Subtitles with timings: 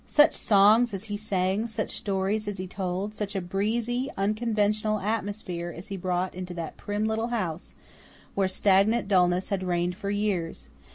[0.07, 5.71] Such songs as he sang, such stories as he told, such a breezy, unconventional atmosphere
[5.77, 7.75] as he brought into that prim little house,
[8.33, 10.71] where stagnant dullness had reigned for years!